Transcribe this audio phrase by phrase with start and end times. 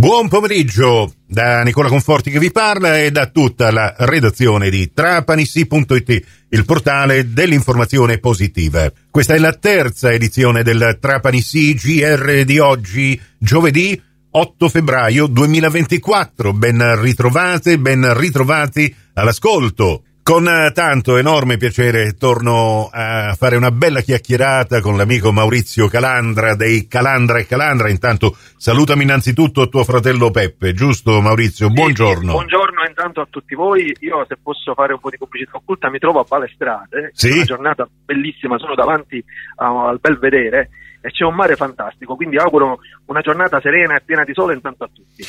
[0.00, 6.22] Buon pomeriggio da Nicola Conforti che vi parla e da tutta la redazione di Trapanissi.it,
[6.48, 8.90] il portale dell'informazione positiva.
[9.10, 16.54] Questa è la terza edizione del Trapanissi GR di oggi, giovedì 8 febbraio 2024.
[16.54, 20.04] Ben ritrovate, ben ritrovati all'ascolto.
[20.22, 20.44] Con
[20.74, 27.38] tanto enorme piacere torno a fare una bella chiacchierata con l'amico Maurizio Calandra dei Calandra
[27.38, 27.88] e Calandra.
[27.88, 31.70] Intanto salutami innanzitutto tuo fratello Peppe, giusto Maurizio?
[31.70, 32.28] Buongiorno.
[32.28, 33.94] Sì, buongiorno intanto a tutti voi.
[34.00, 37.30] Io se posso fare un po' di pubblicità occulta mi trovo a Balestrate, sì?
[37.30, 39.22] una giornata bellissima, sono davanti
[39.56, 40.68] al Belvedere
[41.00, 44.84] e c'è un mare fantastico, quindi auguro una giornata serena e piena di sole intanto
[44.84, 45.24] a tutti.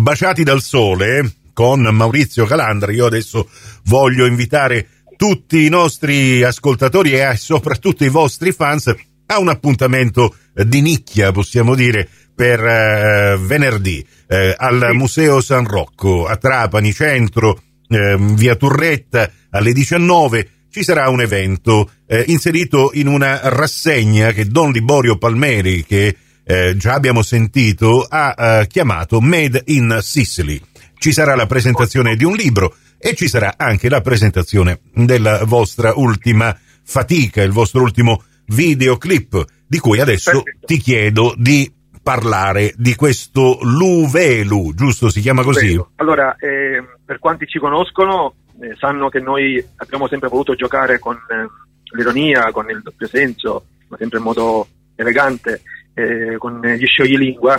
[0.00, 2.92] Baciati dal sole con Maurizio Calandra.
[2.92, 3.48] Io adesso
[3.84, 8.94] voglio invitare tutti i nostri ascoltatori e soprattutto i vostri fans
[9.26, 14.90] a un appuntamento di nicchia, possiamo dire, per eh, venerdì eh, al.
[14.94, 21.90] Museo San Rocco a Trapani Centro, eh, via Turretta alle 19 ci sarà un evento
[22.06, 28.34] eh, inserito in una rassegna che Don Liborio Palmeri, che eh, già abbiamo sentito, ha
[28.36, 30.60] eh, chiamato Made in Sicily
[31.00, 35.94] ci sarà la presentazione di un libro e ci sarà anche la presentazione della vostra
[35.96, 40.66] ultima fatica, il vostro ultimo videoclip, di cui adesso Perfetto.
[40.66, 45.08] ti chiedo di parlare di questo Luvelu, giusto?
[45.08, 45.82] Si chiama così?
[45.96, 51.14] Allora, eh, per quanti ci conoscono, eh, sanno che noi abbiamo sempre voluto giocare con
[51.16, 55.62] eh, l'ironia, con il doppio senso, ma sempre in modo elegante,
[55.94, 57.58] eh, con gli scioglilingua.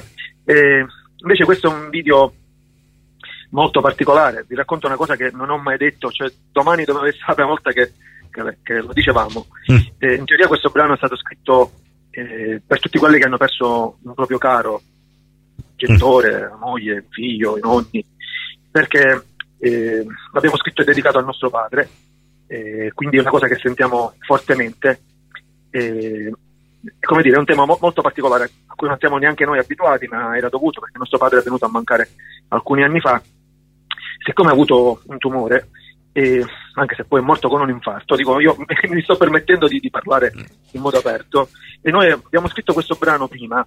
[1.23, 2.33] invece questo è un video
[3.51, 4.45] molto particolare.
[4.47, 7.49] Vi racconto una cosa che non ho mai detto, cioè domani doveva essere la prima
[7.49, 7.93] volta che,
[8.29, 9.47] che, che lo dicevamo.
[9.71, 9.77] Mm.
[9.97, 11.71] Eh, in teoria questo brano è stato scritto
[12.11, 14.81] eh, per tutti quelli che hanno perso un proprio caro,
[15.75, 16.59] genitore, mm.
[16.59, 18.05] moglie, figlio, i nonni,
[18.69, 19.25] perché
[19.59, 21.89] eh, l'abbiamo scritto e dedicato al nostro padre,
[22.47, 25.01] eh, quindi è una cosa che sentiamo fortemente.
[25.69, 26.31] Eh,
[26.99, 30.07] come dire, è un tema mo- molto particolare a cui non siamo neanche noi abituati,
[30.07, 32.09] ma era dovuto perché nostro padre è venuto a mancare
[32.47, 33.21] alcuni anni fa
[34.23, 35.69] siccome ha avuto un tumore,
[36.13, 36.43] e
[36.73, 38.55] anche se poi è morto con un infarto, dico io
[38.89, 40.31] mi sto permettendo di, di, parlare
[40.71, 41.49] in modo aperto
[41.81, 43.65] e noi abbiamo scritto questo brano prima,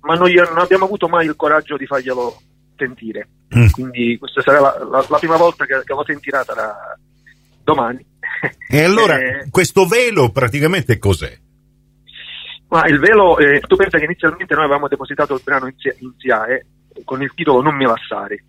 [0.00, 2.40] ma noi non abbiamo avuto mai il coraggio di farglielo
[2.76, 3.68] sentire, mm.
[3.70, 6.96] quindi questa sarà la, la, la prima volta che, che, lo sentirà sarà
[7.62, 8.04] domani.
[8.68, 11.36] E allora eh, questo velo praticamente cos'è?
[12.68, 16.12] Ma il velo, eh, tu pensa che inizialmente noi avevamo depositato il brano in, in
[16.18, 16.66] SIAE
[17.04, 18.44] con il titolo Non mi lasciare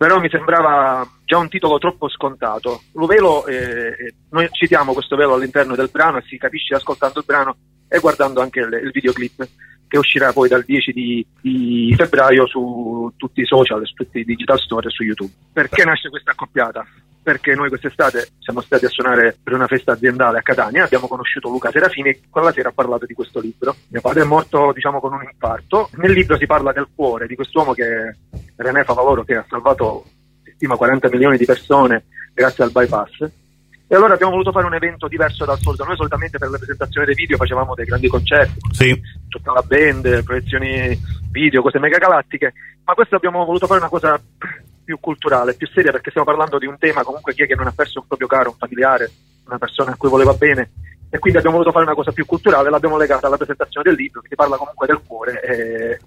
[0.00, 2.84] però mi sembrava già un titolo troppo scontato.
[2.94, 7.26] Lo velo, eh, noi citiamo questo velo all'interno del brano e si capisce ascoltando il
[7.26, 7.56] brano
[7.86, 9.46] e guardando anche il, il videoclip
[9.86, 14.24] che uscirà poi dal 10 di, di, febbraio su tutti i social, su tutti i
[14.24, 15.32] digital store e su YouTube.
[15.52, 16.82] Perché nasce questa accoppiata?
[17.22, 21.48] Perché noi quest'estate siamo stati a suonare per una festa aziendale a Catania, abbiamo conosciuto
[21.48, 23.76] Luca Serafini e quella sera ha parlato di questo libro.
[23.88, 27.34] Mio padre è morto diciamo con un infarto, nel libro si parla del cuore di
[27.34, 28.16] quest'uomo che
[28.56, 30.04] René Favaloro che ha salvato
[30.42, 33.30] si stima 40 milioni di persone grazie al bypass
[33.92, 35.82] e allora abbiamo voluto fare un evento diverso dal solito.
[35.82, 39.00] Noi solitamente per la presentazione dei video facevamo dei grandi concerti, sì.
[39.28, 40.96] tutta la band, proiezioni
[41.28, 42.52] video, cose mega galattiche,
[42.84, 44.16] ma questo abbiamo voluto fare una cosa
[44.90, 47.68] più culturale, più seria, perché stiamo parlando di un tema comunque chi è che non
[47.68, 49.08] ha perso un proprio caro, un familiare,
[49.46, 50.72] una persona a cui voleva bene.
[51.08, 54.20] E quindi abbiamo voluto fare una cosa più culturale, l'abbiamo legata alla presentazione del libro,
[54.20, 55.40] che ti parla comunque del cuore.
[55.42, 55.98] E,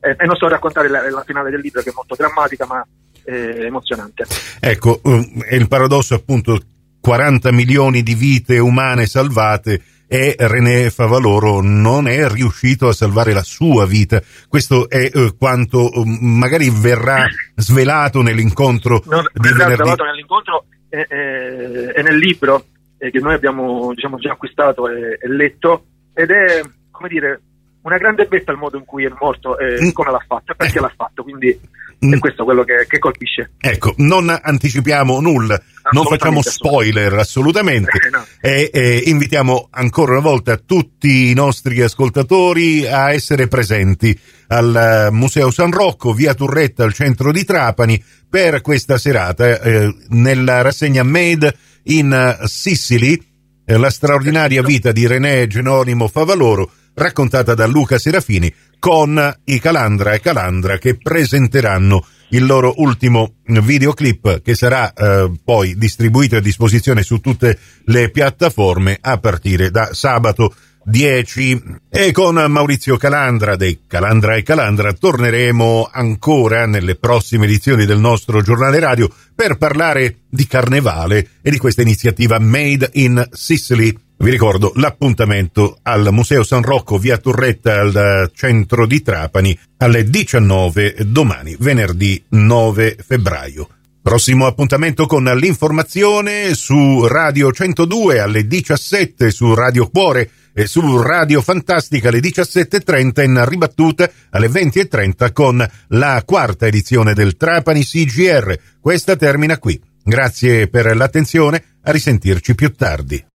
[0.00, 2.86] e, non sto a raccontare la, la finale del libro, che è molto drammatica, ma
[3.24, 4.24] eh, emozionante.
[4.58, 6.58] Ecco, um, è il paradosso appunto
[7.00, 13.44] 40 milioni di vite umane salvate e René Favaloro non è riuscito a salvare la
[13.44, 14.20] sua vita.
[14.48, 19.74] Questo è eh, quanto eh, magari verrà svelato nell'incontro no, di verrà venerdì.
[19.76, 22.64] svelato nell'incontro e, e, e nel libro
[22.98, 26.60] eh, che noi abbiamo diciamo, già acquistato e, e, letto ed è,
[26.90, 27.40] come dire,
[27.82, 29.90] una grande betta il modo in cui è morto e mm.
[29.92, 30.80] come l'ha fatto e perché eh.
[30.80, 31.22] l'ha fatto.
[31.22, 31.79] Quindi Mm.
[32.02, 33.50] E questo è quello che, che, colpisce.
[33.58, 35.60] Ecco, non anticipiamo nulla,
[35.92, 38.24] non facciamo spoiler assolutamente eh, no.
[38.40, 45.50] e, e, invitiamo ancora una volta tutti i nostri ascoltatori a essere presenti al Museo
[45.50, 51.54] San Rocco, via Turretta, al centro di Trapani, per questa serata eh, nella rassegna Made
[51.84, 53.20] in Sicily,
[53.66, 60.12] eh, la straordinaria vita di René Genonimo Favaloro, raccontata da Luca Serafini con i Calandra
[60.12, 67.02] e Calandra che presenteranno il loro ultimo videoclip che sarà eh, poi distribuito a disposizione
[67.02, 74.36] su tutte le piattaforme a partire da sabato 10 e con Maurizio Calandra dei Calandra
[74.36, 81.28] e Calandra torneremo ancora nelle prossime edizioni del nostro giornale radio per parlare di carnevale
[81.42, 83.94] e di questa iniziativa Made in Sicily.
[84.22, 90.96] Vi ricordo l'appuntamento al Museo San Rocco via Turretta al centro di Trapani alle 19
[91.06, 93.68] domani, venerdì 9 febbraio.
[94.02, 101.40] Prossimo appuntamento con l'informazione su Radio 102 alle 17 su Radio Cuore e su Radio
[101.40, 108.54] Fantastica alle 17.30 in ribattuta alle 20.30 con la quarta edizione del Trapani CGR.
[108.82, 109.80] Questa termina qui.
[110.04, 113.28] Grazie per l'attenzione, a risentirci più tardi.